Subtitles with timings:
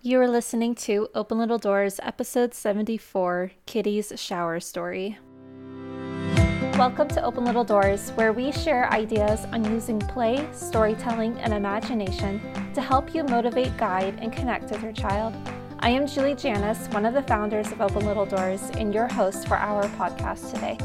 [0.00, 5.18] You are listening to Open Little Doors, episode 74 Kitty's Shower Story.
[6.78, 12.40] Welcome to Open Little Doors, where we share ideas on using play, storytelling, and imagination
[12.74, 15.34] to help you motivate, guide, and connect with your child.
[15.80, 19.48] I am Julie Janis, one of the founders of Open Little Doors, and your host
[19.48, 20.78] for our podcast today.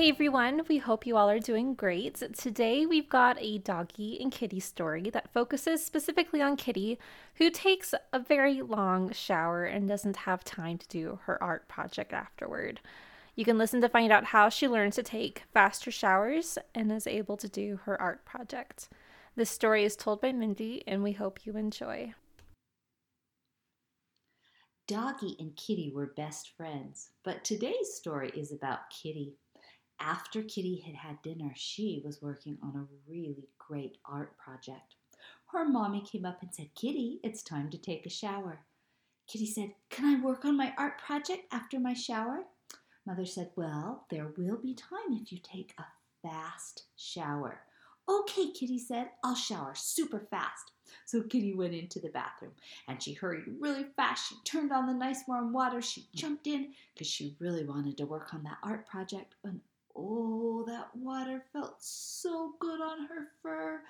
[0.00, 2.22] Hey everyone, we hope you all are doing great.
[2.34, 6.98] Today we've got a doggy and kitty story that focuses specifically on Kitty,
[7.34, 12.14] who takes a very long shower and doesn't have time to do her art project
[12.14, 12.80] afterward.
[13.34, 17.06] You can listen to find out how she learned to take faster showers and is
[17.06, 18.88] able to do her art project.
[19.36, 22.14] This story is told by Mindy, and we hope you enjoy.
[24.88, 29.34] Doggy and Kitty were best friends, but today's story is about Kitty.
[30.00, 34.94] After Kitty had had dinner, she was working on a really great art project.
[35.52, 38.60] Her mommy came up and said, Kitty, it's time to take a shower.
[39.28, 42.44] Kitty said, Can I work on my art project after my shower?
[43.06, 45.84] Mother said, Well, there will be time if you take a
[46.22, 47.60] fast shower.
[48.08, 50.72] Okay, Kitty said, I'll shower super fast.
[51.04, 52.52] So Kitty went into the bathroom
[52.88, 54.28] and she hurried really fast.
[54.28, 55.80] She turned on the nice warm water.
[55.80, 59.34] She jumped in because she really wanted to work on that art project.
[59.44, 59.60] And
[60.02, 63.82] Oh, that water felt so good on her fur,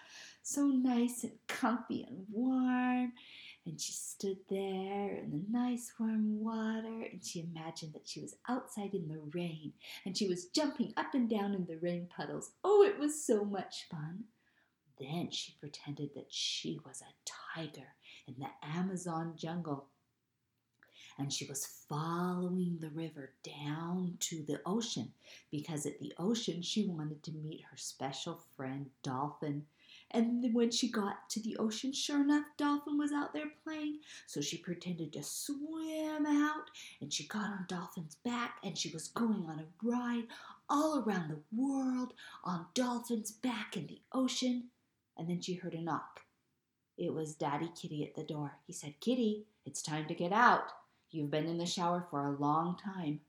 [0.42, 3.12] so nice and comfy and warm.
[3.64, 8.34] And she stood there in the nice warm water and she imagined that she was
[8.48, 9.72] outside in the rain
[10.04, 12.50] and she was jumping up and down in the rain puddles.
[12.64, 14.24] Oh, it was so much fun.
[14.98, 17.94] Then she pretended that she was a tiger
[18.26, 19.86] in the Amazon jungle
[21.18, 25.12] and she was following the river down to the ocean
[25.50, 29.64] because at the ocean she wanted to meet her special friend Dolphin.
[30.12, 33.98] And when she got to the ocean, sure enough, Dolphin was out there playing.
[34.26, 39.08] So she pretended to swim out and she got on Dolphin's back and she was
[39.08, 40.26] going on a ride
[40.68, 42.14] all around the world
[42.44, 44.64] on Dolphin's back in the ocean.
[45.16, 46.20] And then she heard a knock.
[46.96, 48.58] It was Daddy Kitty at the door.
[48.66, 50.64] He said, Kitty, it's time to get out.
[51.10, 53.20] You've been in the shower for a long time.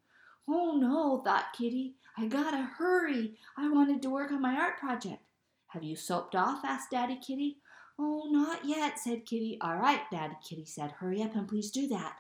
[0.47, 1.95] Oh no, thought Kitty.
[2.17, 3.37] I gotta hurry.
[3.57, 5.23] I wanted to work on my art project.
[5.67, 6.63] Have you soaped off?
[6.65, 7.57] asked Daddy Kitty.
[7.97, 9.57] Oh, not yet, said Kitty.
[9.61, 10.91] All right, Daddy Kitty said.
[10.91, 12.17] Hurry up and please do that.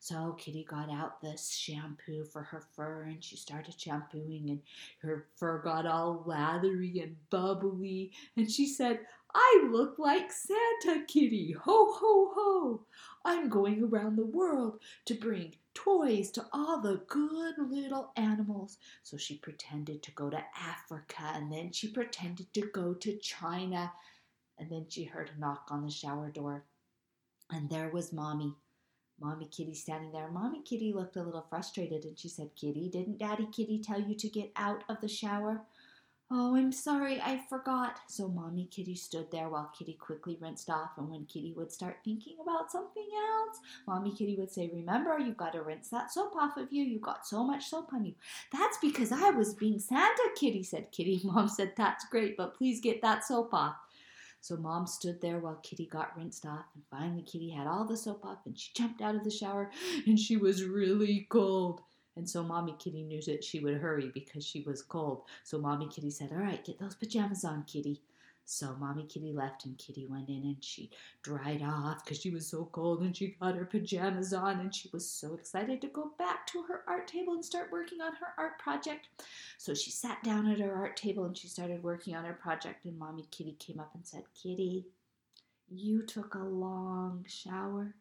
[0.00, 4.60] So Kitty got out the shampoo for her fur and she started shampooing and
[5.00, 9.00] her fur got all lathery and bubbly and she said,
[9.34, 11.52] I look like Santa Kitty.
[11.52, 12.80] Ho, ho, ho.
[13.28, 18.78] I'm going around the world to bring toys to all the good little animals.
[19.02, 23.92] So she pretended to go to Africa and then she pretended to go to China.
[24.58, 26.64] And then she heard a knock on the shower door.
[27.50, 28.54] And there was Mommy.
[29.20, 30.30] Mommy Kitty standing there.
[30.30, 34.14] Mommy Kitty looked a little frustrated and she said, Kitty, didn't Daddy Kitty tell you
[34.14, 35.60] to get out of the shower?
[36.30, 38.00] Oh, I'm sorry, I forgot.
[38.06, 40.90] So Mommy Kitty stood there while Kitty quickly rinsed off.
[40.98, 45.38] And when Kitty would start thinking about something else, Mommy Kitty would say, Remember, you've
[45.38, 46.84] got to rinse that soap off of you.
[46.84, 48.14] You've got so much soap on you.
[48.52, 50.92] That's because I was being Santa, Kitty said.
[50.92, 53.76] Kitty, Mom said, That's great, but please get that soap off.
[54.42, 56.66] So Mom stood there while Kitty got rinsed off.
[56.74, 59.70] And finally, Kitty had all the soap off and she jumped out of the shower
[60.06, 61.80] and she was really cold.
[62.18, 65.22] And so Mommy Kitty knew that she would hurry because she was cold.
[65.44, 68.02] So Mommy Kitty said, All right, get those pajamas on, Kitty.
[68.44, 70.90] So Mommy Kitty left and Kitty went in and she
[71.22, 74.88] dried off because she was so cold and she got her pajamas on and she
[74.92, 78.28] was so excited to go back to her art table and start working on her
[78.36, 79.08] art project.
[79.58, 82.84] So she sat down at her art table and she started working on her project
[82.84, 84.86] and Mommy Kitty came up and said, Kitty,
[85.68, 87.94] you took a long shower.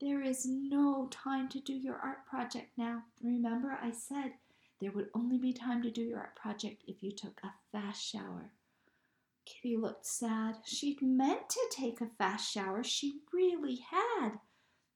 [0.00, 3.02] There is no time to do your art project now.
[3.20, 4.34] Remember, I said
[4.80, 8.04] there would only be time to do your art project if you took a fast
[8.04, 8.52] shower.
[9.44, 10.58] Kitty looked sad.
[10.64, 12.84] She'd meant to take a fast shower.
[12.84, 14.38] She really had.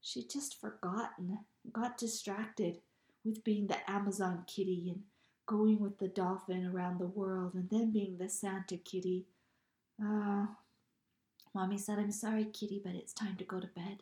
[0.01, 1.41] She'd just forgotten,
[1.73, 2.79] got distracted
[3.25, 5.03] with being the Amazon kitty and
[5.47, 9.27] going with the dolphin around the world and then being the Santa kitty.
[10.01, 10.47] Ah, uh,
[11.55, 13.99] Mommy said, I'm sorry, kitty, but it's time to go to bed.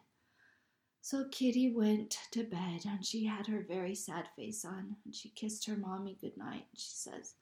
[1.02, 5.30] So Kitty went to bed and she had her very sad face on and she
[5.30, 6.66] kissed her mommy goodnight.
[6.76, 7.34] She says,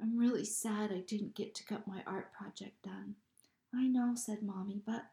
[0.00, 3.16] I'm really sad I didn't get to get my art project done.
[3.74, 5.04] I know, said mommy, but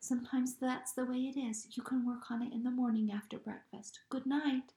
[0.00, 1.66] sometimes that's the way it is.
[1.76, 4.00] You can work on it in the morning after breakfast.
[4.08, 4.72] Good night.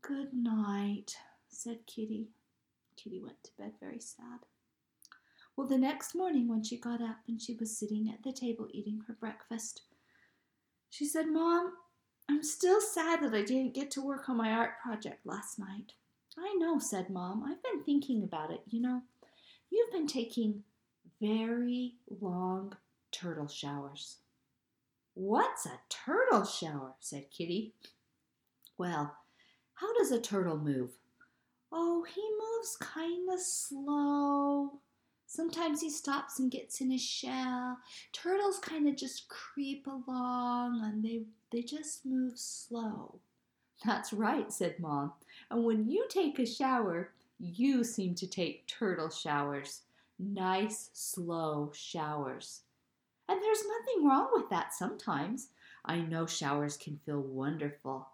[0.00, 1.16] Good night,
[1.48, 2.28] said Kitty.
[2.96, 4.40] Kitty went to bed very sad.
[5.56, 8.68] Well, the next morning when she got up and she was sitting at the table
[8.72, 9.82] eating her breakfast,
[10.92, 11.72] she said, Mom,
[12.28, 15.94] I'm still sad that I didn't get to work on my art project last night.
[16.38, 17.42] I know, said Mom.
[17.42, 18.60] I've been thinking about it.
[18.66, 19.00] You know,
[19.70, 20.64] you've been taking
[21.18, 22.76] very long
[23.10, 24.18] turtle showers.
[25.14, 26.92] What's a turtle shower?
[27.00, 27.72] said Kitty.
[28.76, 29.16] Well,
[29.72, 30.90] how does a turtle move?
[31.72, 34.80] Oh, he moves kind of slow.
[35.32, 37.78] Sometimes he stops and gets in his shell.
[38.12, 43.18] Turtles kind of just creep along and they, they just move slow.
[43.82, 45.14] That's right, said Mom.
[45.50, 49.84] And when you take a shower, you seem to take turtle showers.
[50.18, 52.60] Nice, slow showers.
[53.26, 55.48] And there's nothing wrong with that sometimes.
[55.86, 58.06] I know showers can feel wonderful.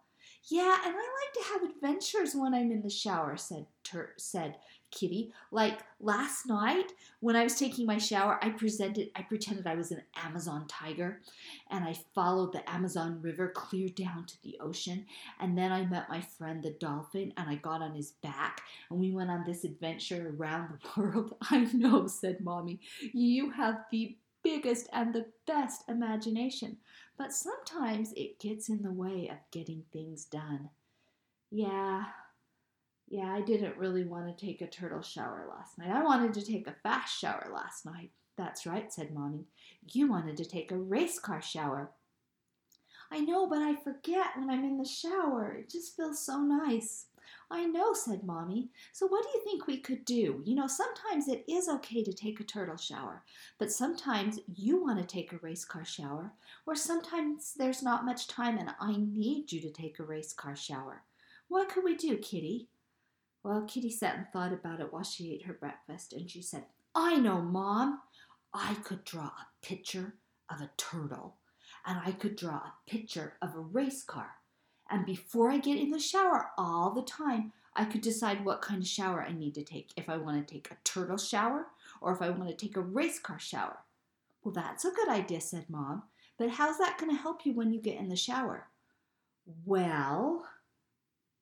[0.44, 4.54] Yeah, and I like to have adventures when I'm in the shower, said Tur- said
[4.90, 5.32] Kitty.
[5.50, 9.90] Like last night when I was taking my shower, I presented I pretended I was
[9.90, 11.20] an Amazon tiger
[11.70, 15.06] and I followed the Amazon River clear down to the ocean
[15.40, 18.98] and then I met my friend the dolphin and I got on his back and
[18.98, 21.34] we went on this adventure around the world.
[21.50, 22.80] I know, said Mommy.
[23.12, 26.78] You have the biggest and the best imagination,
[27.16, 30.70] but sometimes it gets in the way of getting things done.
[31.50, 32.04] Yeah,
[33.10, 35.90] yeah, I didn't really want to take a turtle shower last night.
[35.90, 38.10] I wanted to take a fast shower last night.
[38.36, 39.46] That's right, said Mommy.
[39.92, 41.90] You wanted to take a race car shower.
[43.10, 45.56] I know, but I forget when I'm in the shower.
[45.58, 47.06] It just feels so nice.
[47.50, 48.68] I know, said Mommy.
[48.92, 50.42] So what do you think we could do?
[50.44, 53.22] You know, sometimes it is okay to take a turtle shower,
[53.58, 56.32] but sometimes you want to take a race car shower,
[56.66, 60.54] or sometimes there's not much time and I need you to take a race car
[60.54, 61.02] shower.
[61.48, 62.68] What could we do, Kitty?
[63.42, 66.64] Well, Kitty sat and thought about it while she ate her breakfast, and she said,
[66.94, 68.00] I know, Mom.
[68.52, 70.14] I could draw a picture
[70.50, 71.36] of a turtle,
[71.86, 74.30] and I could draw a picture of a race car.
[74.90, 78.82] And before I get in the shower all the time, I could decide what kind
[78.82, 79.92] of shower I need to take.
[79.96, 81.66] If I want to take a turtle shower
[82.00, 83.78] or if I want to take a race car shower.
[84.42, 86.04] Well, that's a good idea, said Mom.
[86.38, 88.68] But how's that going to help you when you get in the shower?
[89.64, 90.46] Well,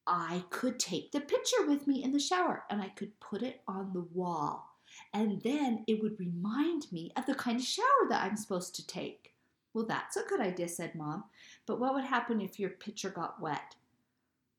[0.06, 3.62] I could take the picture with me in the shower and I could put it
[3.66, 4.76] on the wall.
[5.12, 8.86] And then it would remind me of the kind of shower that I'm supposed to
[8.86, 9.34] take.
[9.74, 11.24] Well, that's a good idea, said Mom.
[11.66, 13.74] But what would happen if your picture got wet?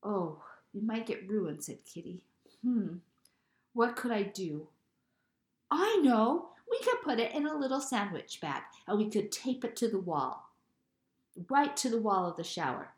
[0.04, 0.44] Oh,
[0.76, 2.24] it might get ruined, said Kitty.
[2.64, 2.98] Hmm,
[3.74, 4.68] what could I do?
[5.72, 6.50] I know.
[6.70, 9.88] We could put it in a little sandwich bag and we could tape it to
[9.88, 10.52] the wall,
[11.50, 12.90] right to the wall of the shower.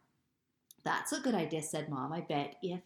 [0.84, 2.14] That's a good idea, said Mom.
[2.14, 2.82] I bet if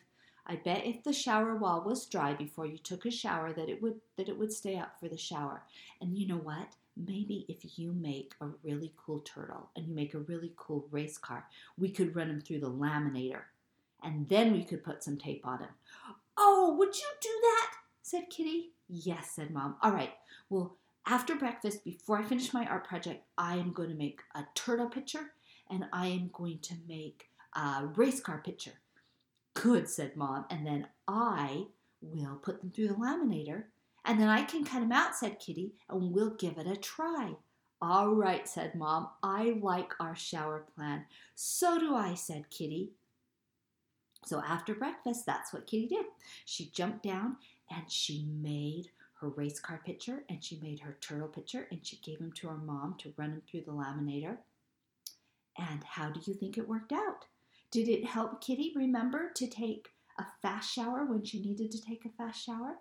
[0.45, 3.81] I bet if the shower wall was dry before you took a shower that it
[3.81, 5.63] would that it would stay up for the shower.
[6.01, 6.75] And you know what?
[6.97, 11.17] Maybe if you make a really cool turtle and you make a really cool race
[11.17, 11.45] car,
[11.77, 13.43] we could run them through the laminator.
[14.03, 15.69] And then we could put some tape on them.
[16.37, 17.71] Oh, would you do that?
[18.01, 18.73] said Kitty.
[18.89, 19.77] Yes, said Mom.
[19.81, 20.11] All right.
[20.49, 24.45] Well, after breakfast, before I finish my art project, I am going to make a
[24.55, 25.31] turtle picture
[25.69, 28.79] and I am going to make a race car picture.
[29.53, 30.45] Good, said Mom.
[30.49, 31.65] And then I
[32.01, 33.65] will put them through the laminator.
[34.05, 37.35] And then I can cut them out, said Kitty, and we'll give it a try.
[37.81, 39.09] All right, said Mom.
[39.21, 41.05] I like our shower plan.
[41.35, 42.91] So do I, said Kitty.
[44.25, 46.05] So after breakfast, that's what Kitty did.
[46.45, 47.37] She jumped down
[47.69, 51.97] and she made her race car picture and she made her turtle picture and she
[51.97, 54.37] gave them to her mom to run them through the laminator.
[55.57, 57.25] And how do you think it worked out?
[57.73, 59.87] Did it help Kitty remember to take
[60.19, 62.75] a fast shower when she needed to take a fast shower?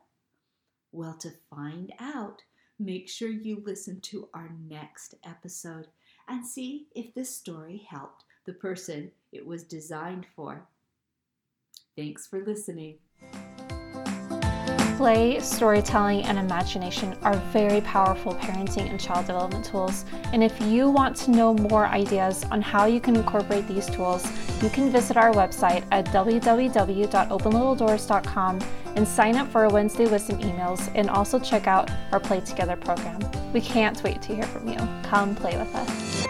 [0.93, 2.43] Well, to find out,
[2.79, 5.87] make sure you listen to our next episode
[6.29, 10.69] and see if this story helped the person it was designed for.
[11.97, 12.99] Thanks for listening.
[15.03, 20.05] Play, storytelling, and imagination are very powerful parenting and child development tools.
[20.33, 24.25] And if you want to know more ideas on how you can incorporate these tools,
[24.63, 28.61] you can visit our website at www.openlittledoors.com
[28.95, 32.77] and sign up for our Wednesday Wisdom emails and also check out our Play Together
[32.77, 33.19] program.
[33.53, 34.79] We can't wait to hear from you.
[35.03, 36.22] Come play with us.